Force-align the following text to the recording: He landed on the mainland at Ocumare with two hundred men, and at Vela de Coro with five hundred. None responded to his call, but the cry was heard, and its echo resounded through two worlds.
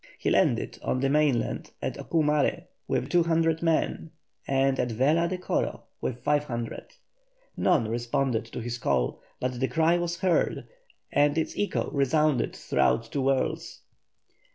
He 0.17 0.31
landed 0.31 0.79
on 0.81 0.99
the 0.99 1.09
mainland 1.11 1.69
at 1.79 1.95
Ocumare 1.95 2.65
with 2.87 3.07
two 3.07 3.21
hundred 3.21 3.61
men, 3.61 4.09
and 4.47 4.79
at 4.79 4.91
Vela 4.91 5.27
de 5.27 5.37
Coro 5.37 5.83
with 6.01 6.23
five 6.23 6.45
hundred. 6.45 6.87
None 7.55 7.87
responded 7.87 8.45
to 8.45 8.61
his 8.61 8.79
call, 8.79 9.21
but 9.39 9.59
the 9.59 9.67
cry 9.67 9.99
was 9.99 10.21
heard, 10.21 10.67
and 11.11 11.37
its 11.37 11.53
echo 11.55 11.91
resounded 11.91 12.55
through 12.55 13.01
two 13.11 13.21
worlds. 13.21 13.81